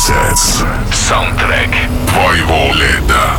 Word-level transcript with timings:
Сетс. 0.00 0.62
Саундтрек 0.94 1.68
твоего 2.08 2.72
лета. 2.72 3.36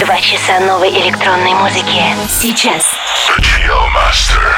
Два 0.00 0.20
часа 0.20 0.60
новой 0.60 0.90
электронной 0.90 1.54
музыки. 1.54 2.04
Сейчас. 2.28 2.84
The 3.26 3.40
Chill 3.40 3.88
Master. 3.94 4.52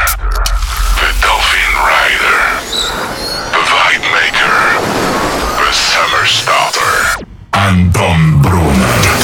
The 0.98 1.08
Dolphin 1.22 1.72
Rider. 1.86 2.40
The 3.52 3.62
Vibe 3.62 4.06
Maker. 4.10 4.56
The 5.56 5.72
Summer 5.72 6.26
Starter. 6.26 7.24
Антон 7.52 8.42
Брунер. 8.42 9.19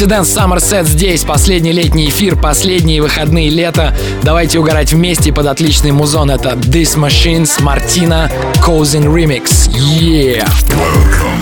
Residence 0.00 0.34
Somerset 0.34 0.86
здесь. 0.86 1.24
Последний 1.24 1.72
летний 1.72 2.08
эфир, 2.08 2.34
последние 2.34 3.02
выходные 3.02 3.50
лета. 3.50 3.94
Давайте 4.22 4.58
угорать 4.58 4.94
вместе 4.94 5.30
под 5.30 5.44
отличный 5.44 5.92
музон. 5.92 6.30
Это 6.30 6.52
This 6.52 6.96
Machines, 6.96 7.60
Martina, 7.60 8.32
Cousin 8.66 9.12
Remix. 9.12 9.68
Yeah! 9.74 10.48
Welcome. 10.70 11.39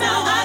now. 0.00 0.35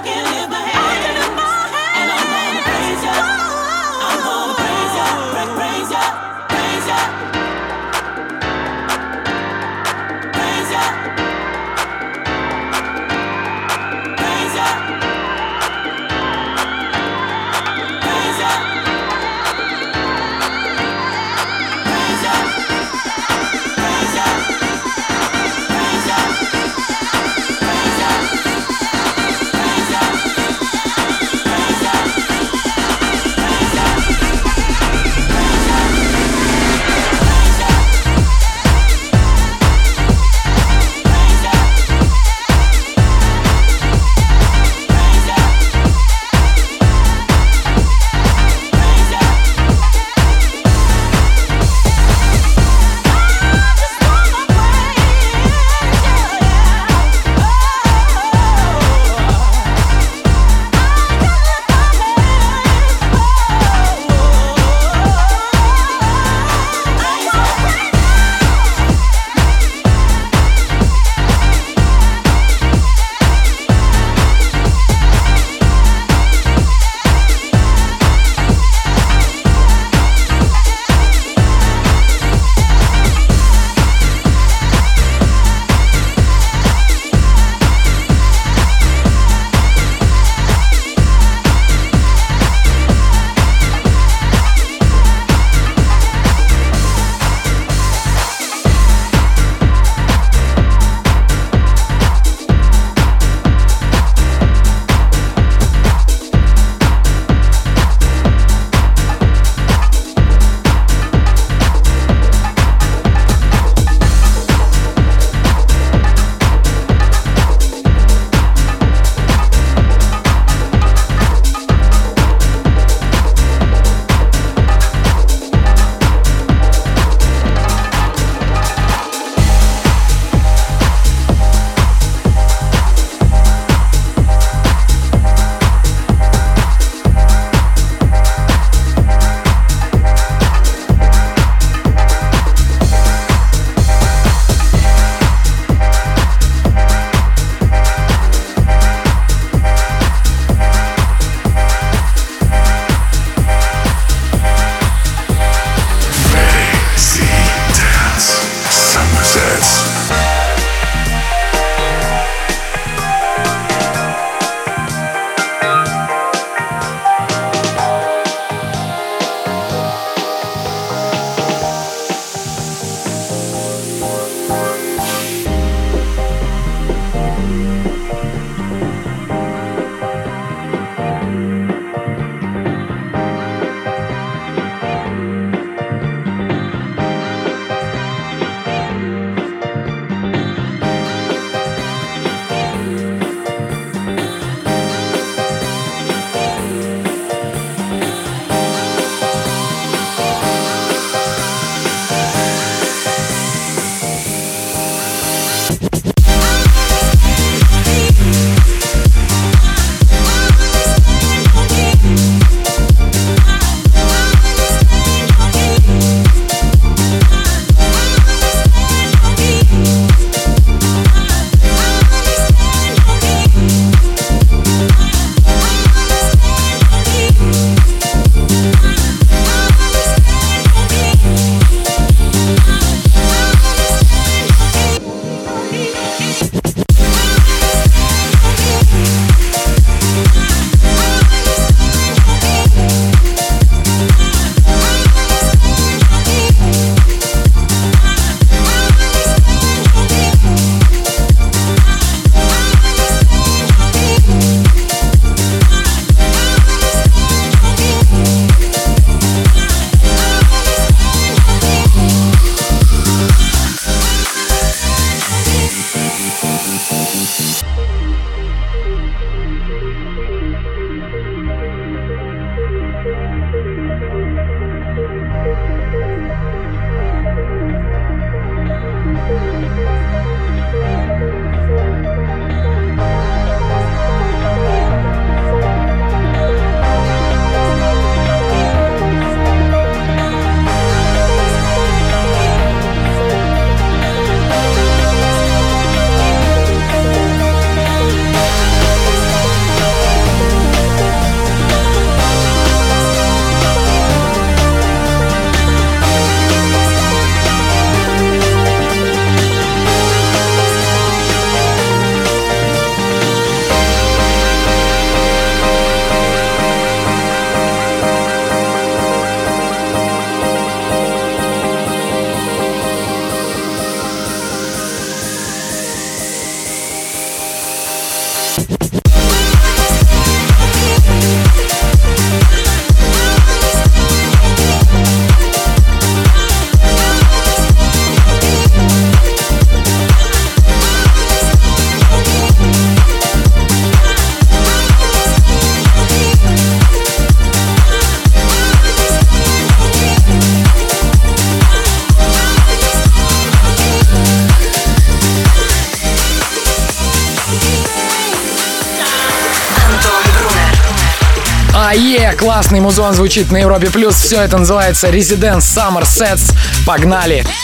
Классный 362.72 362.86
музон 362.86 363.14
звучит 363.14 363.52
на 363.52 363.58
Европе 363.58 363.90
Плюс. 363.92 364.16
Все 364.16 364.40
это 364.40 364.58
называется 364.58 365.10
Residence 365.10 365.60
Summer 365.60 366.04
Sets. 366.04 366.56
Погнали! 366.86 367.44
drum 367.44 367.61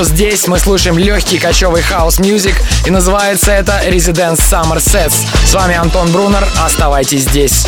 Плюс 0.00 0.08
здесь 0.08 0.48
мы 0.48 0.58
слушаем 0.58 0.96
легкий 0.96 1.38
качёвый 1.38 1.82
house 1.82 2.18
music 2.18 2.54
и 2.86 2.90
называется 2.90 3.52
это 3.52 3.82
Residence 3.86 4.38
Summer 4.38 4.78
Sets. 4.78 5.26
С 5.44 5.52
вами 5.52 5.74
Антон 5.74 6.10
Брунер, 6.10 6.42
оставайтесь 6.64 7.24
здесь. 7.24 7.66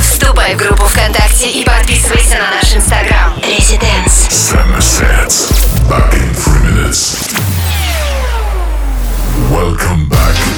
Вступай 0.00 0.54
в 0.54 0.56
группу 0.56 0.84
ВКонтакте 0.84 1.50
и 1.50 1.62
подписывайся 1.62 2.38
на 2.38 2.52
наш 2.52 2.74
инстаграм. 2.74 3.34
Residence. 3.36 4.30
Summer 4.30 4.80
sets. 4.80 5.50
Back 5.90 6.14
in 6.14 6.32
three 6.32 6.72
minutes. 6.72 7.18
Welcome 9.50 10.08
back, 10.08 10.51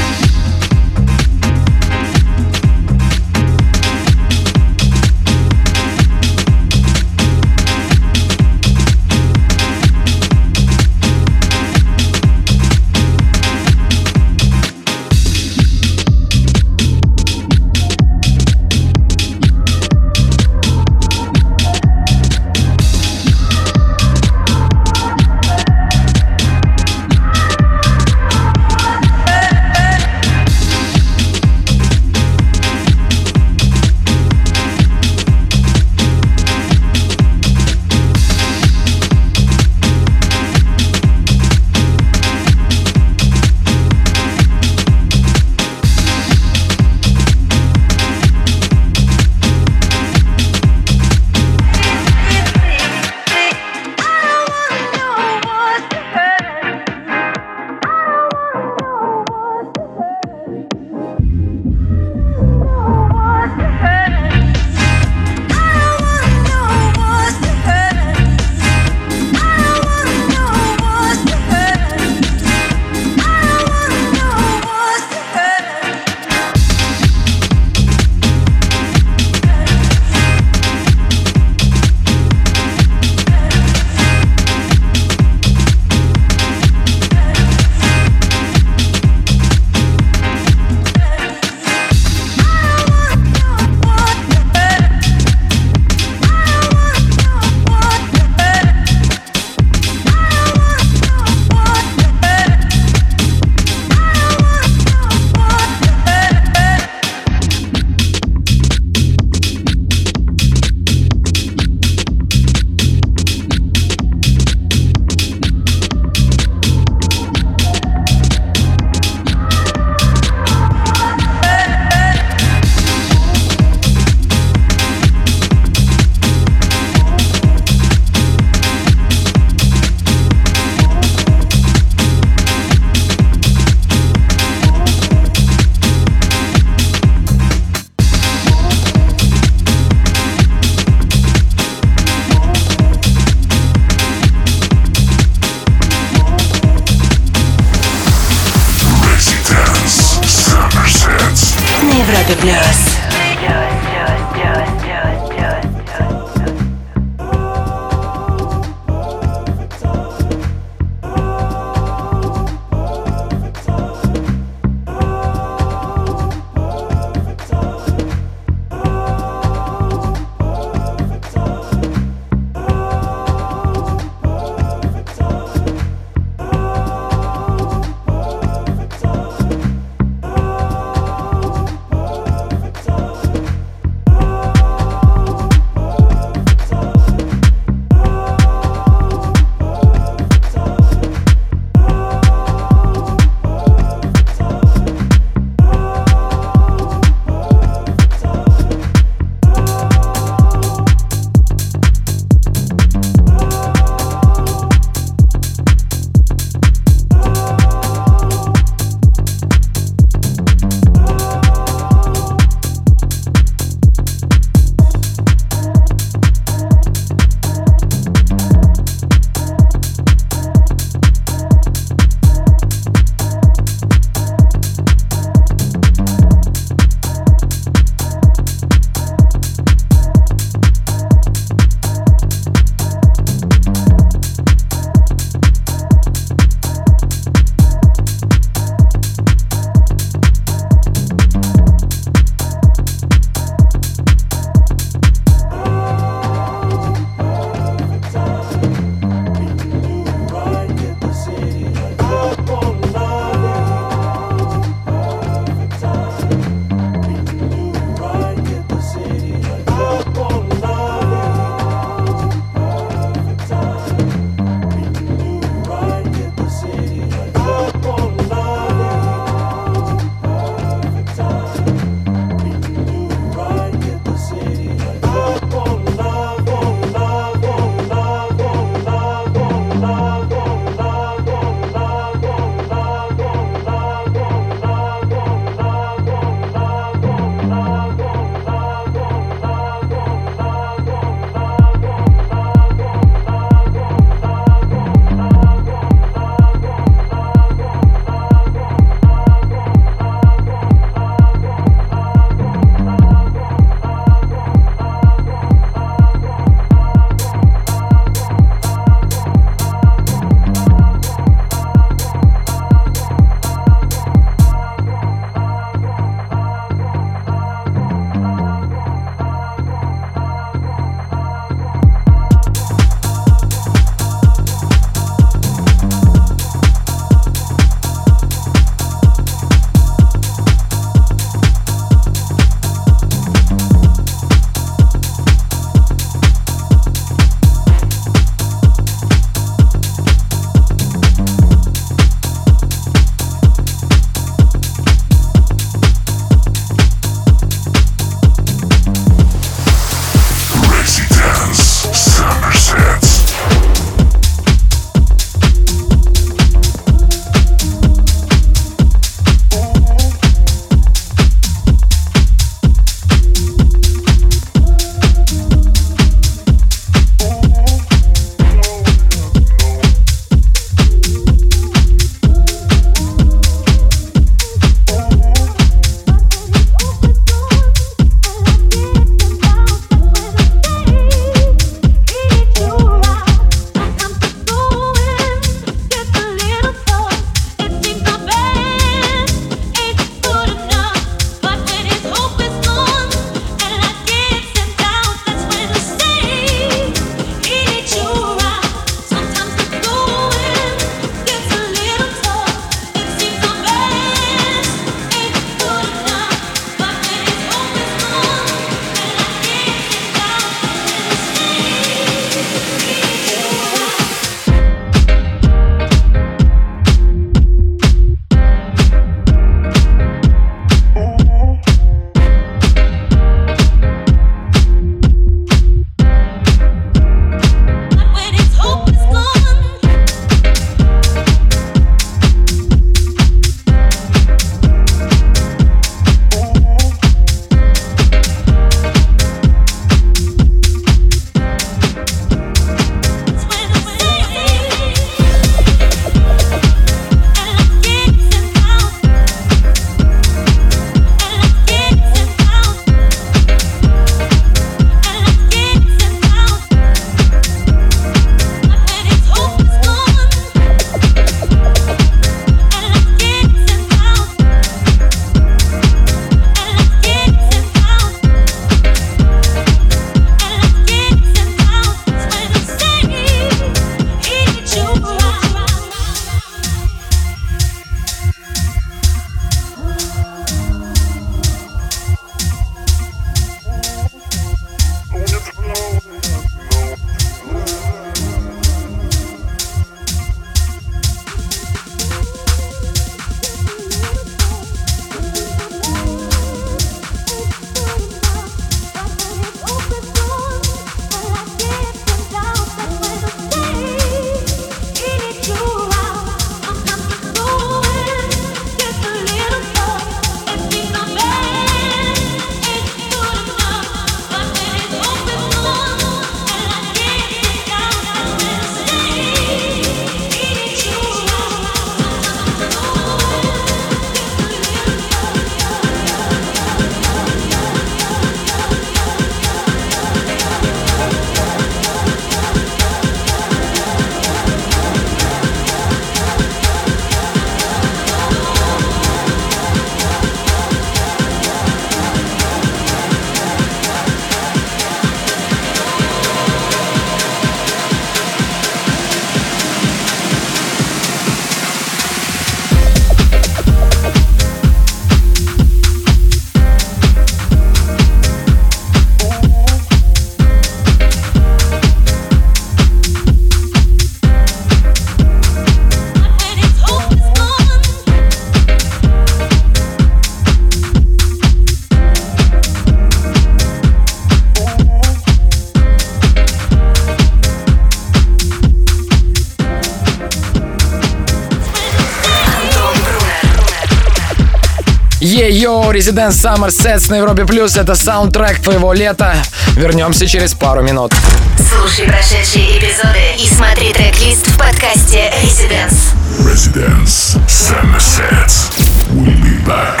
Residence 586.02 586.42
Summer 586.42 586.68
Sets 586.68 587.08
на 587.10 587.18
Европе 587.18 587.44
Плюс. 587.44 587.76
Это 587.76 587.94
саундтрек 587.94 588.60
твоего 588.60 588.92
лета. 588.92 589.36
Вернемся 589.76 590.26
через 590.26 590.52
пару 590.52 590.82
минут. 590.82 591.12
Слушай 591.56 592.06
прошедшие 592.08 592.76
эпизоды 592.76 593.20
и 593.38 593.46
смотри 593.46 593.92
трек-лист 593.92 594.48
в 594.48 594.58
подкасте 594.58 595.32
Residence. 595.44 596.12
Residence 596.40 597.38
Summer 597.46 598.00
Sets. 598.00 598.72
We'll 599.12 599.40
be 599.44 599.64
back. 599.64 600.00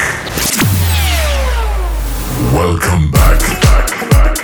Welcome 2.52 3.12
back. 3.12 3.38
back, 3.60 4.10
back. 4.10 4.41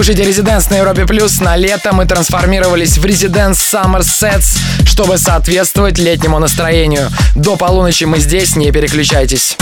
Слушаете 0.00 0.24
Резиденс 0.24 0.70
на 0.70 0.76
Европе 0.76 1.04
Плюс. 1.04 1.40
На 1.40 1.56
лето 1.56 1.92
мы 1.92 2.06
трансформировались 2.06 2.96
в 2.96 3.04
Резиденс 3.04 3.58
Summer 3.60 4.00
Sets, 4.00 4.58
чтобы 4.86 5.18
соответствовать 5.18 5.98
летнему 5.98 6.38
настроению. 6.38 7.10
До 7.34 7.56
полуночи 7.56 8.04
мы 8.04 8.18
здесь, 8.18 8.56
не 8.56 8.72
переключайтесь. 8.72 9.58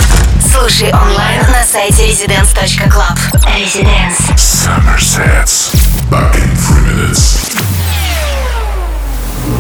Слушай 0.53 0.93
онлайн 0.93 1.41
на 1.51 1.65
сайте 1.65 2.05
residence.club. 2.05 3.19
Residence. 3.47 4.37
Summer 4.37 5.01
Sets. 5.01 5.75
Back 6.09 6.33
in 6.37 6.55
three 6.55 6.85
minutes. 6.87 7.57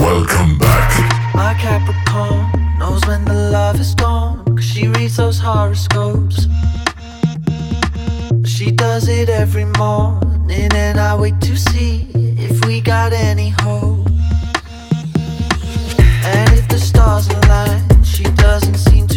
Welcome 0.00 0.58
back. 0.58 0.92
My 1.34 1.54
Capricorn 1.60 2.52
knows 2.78 3.04
when 3.04 3.24
the 3.24 3.50
love 3.50 3.80
is 3.80 3.96
gone. 3.96 4.44
Cause 4.54 4.64
she 4.64 4.86
reads 4.86 5.16
those 5.16 5.40
horoscopes. 5.40 6.46
She 8.58 8.70
does 8.72 9.08
it 9.08 9.28
every 9.28 9.66
morning, 9.66 10.37
and 10.50 10.98
I 10.98 11.14
wait 11.16 11.40
to 11.42 11.56
see 11.56 12.08
if 12.14 12.64
we 12.64 12.80
got 12.80 13.12
any 13.12 13.50
hope. 13.60 14.06
And 16.24 16.52
if 16.58 16.68
the 16.68 16.78
stars 16.78 17.28
align, 17.28 18.04
she 18.04 18.24
doesn't 18.24 18.76
seem 18.76 19.07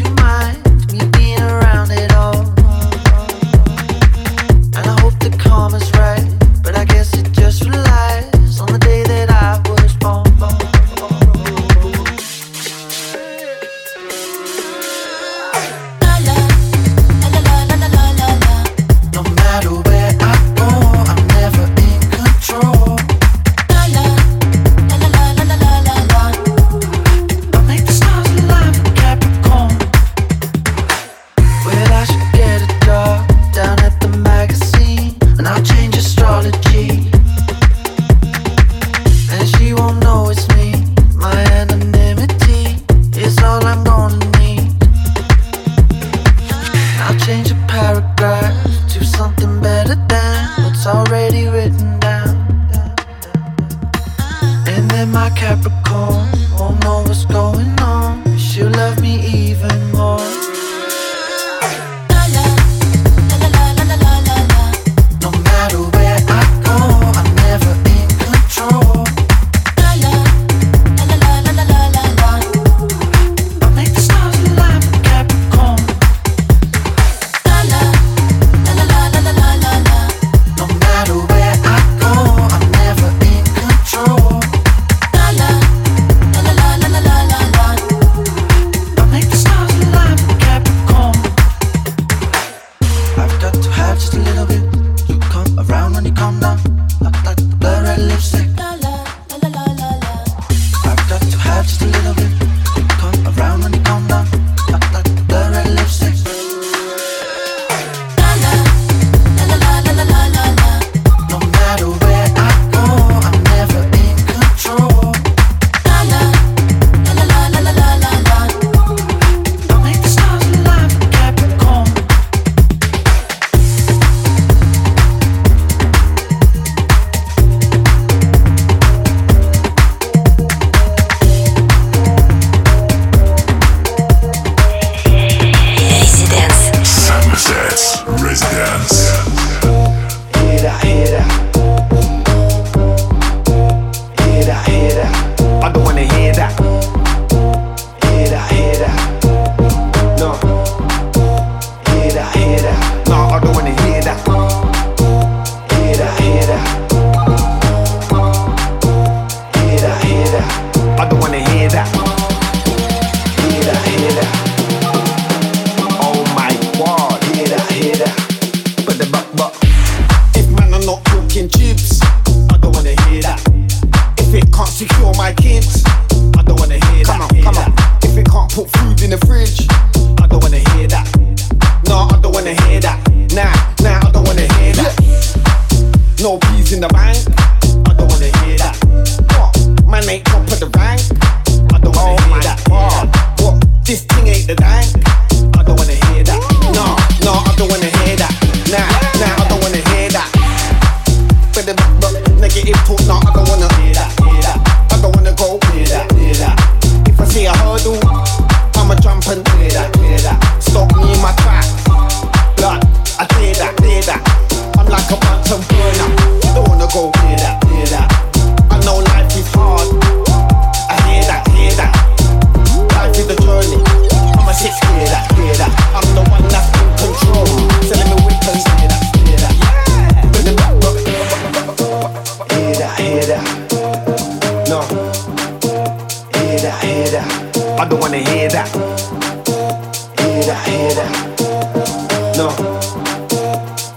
song. 242.42 242.58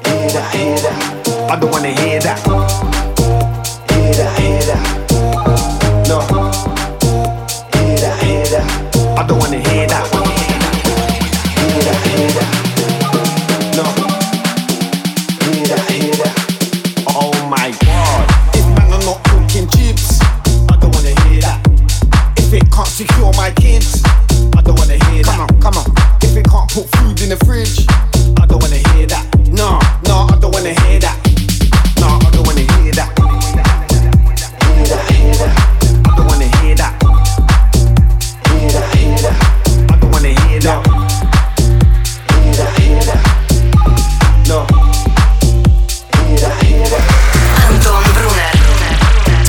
Hear 0.05 0.28
that, 0.34 0.55
hear 0.55 0.76
that. 0.84 1.51
I 1.51 1.59
don't 1.59 1.70
wanna 1.70 1.92
hear 2.01 2.20
that. 2.20 2.38
Hear 3.90 4.12
that, 4.18 4.38
hear 4.38 4.61
that. 4.68 4.84
No. 6.09 6.18
Hear 7.74 7.99
that, 8.05 8.22
hear 8.22 8.47
that. 8.55 9.18
I 9.18 9.26
don't 9.26 9.38
wanna 9.38 9.61
hear 9.68 9.86
that. 9.86 10.13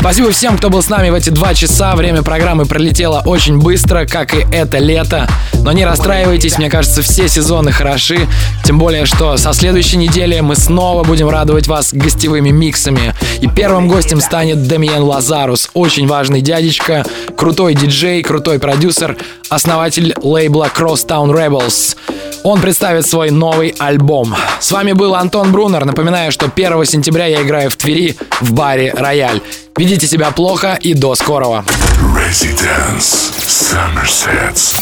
Спасибо 0.06 0.30
всем, 0.30 0.56
кто 0.56 0.70
был 0.70 0.84
с 0.84 0.90
нами 0.90 1.10
в 1.10 1.16
эти 1.16 1.32
два 1.32 1.56
часа. 1.56 1.96
Время 1.96 2.22
программы 2.22 2.68
пролетело 2.68 3.24
очень 3.26 3.58
быстро, 3.58 4.06
как 4.06 4.36
и 4.36 4.46
это 4.52 4.78
лето. 4.78 5.28
Но 5.64 5.72
не 5.72 5.84
расстраивайтесь, 5.84 6.60
мне 6.60 6.70
кажется, 6.70 7.02
все 7.02 7.28
сезоны 7.28 7.72
хороши. 7.72 8.28
Тем 8.64 8.78
более, 8.78 9.08
что 9.08 9.36
со 9.38 9.52
следующей 9.52 9.98
недели 9.98 10.40
мы 10.42 10.56
снова 10.58 11.04
будем 11.04 11.28
радовать 11.28 11.66
вас 11.66 11.92
гостевыми 11.92 12.52
миксами. 12.52 13.16
И 13.42 13.48
первым 13.48 13.88
гостем 13.88 14.22
станет 14.22 14.68
Демьен 14.68 15.02
Лазарус, 15.02 15.72
очень 15.74 16.08
важный 16.08 16.42
дядечка, 16.42 17.04
крутой 17.36 17.74
диджей, 17.74 18.22
крутой 18.22 18.60
продюсер, 18.60 19.18
основатель 19.50 20.14
лейбла 20.22 20.70
Crosstown 20.72 21.32
Rebels. 21.32 21.98
Он 22.44 22.62
представит 22.62 23.08
свой 23.08 23.32
новый 23.32 23.74
альбом. 23.80 24.36
С 24.60 24.72
вами 24.72 24.92
был 24.92 25.16
Антон 25.16 25.52
Брунер. 25.52 25.84
Напоминаю, 25.84 26.32
что 26.32 26.46
1 26.46 26.86
сентября 26.86 27.26
я 27.26 27.42
играю 27.42 27.72
в 27.72 27.76
Твери 27.76 28.16
в 28.40 28.54
баре 28.54 28.94
«Рояль». 28.96 29.42
Ведите 29.78 30.08
себя 30.08 30.32
плохо 30.32 30.78
и 30.80 30.94
до 30.94 31.16
скорого. 31.16 31.66
Residence 32.00 33.34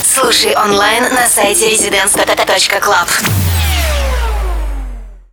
Слушай 0.04 0.56
онлайн 0.56 1.12
на 1.12 1.28
сайте 1.28 1.74
residence.club. 1.74 3.73